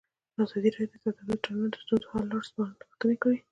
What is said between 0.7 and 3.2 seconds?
راډیو د سوداګریز تړونونه د ستونزو حل لارې سپارښتنې